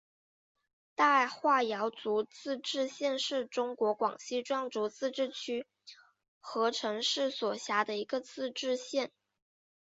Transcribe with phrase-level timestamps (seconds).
[0.95, 5.67] 大化瑶族自治县是中国广西壮族自治区
[6.39, 9.11] 河池市所辖的一个自治县。